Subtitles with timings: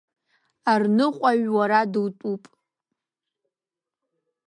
[0.71, 2.43] Арныҟәаҩ уара дутәуп!